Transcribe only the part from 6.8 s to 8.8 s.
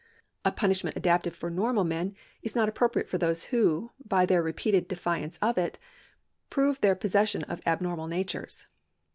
their possession of abnormal natures.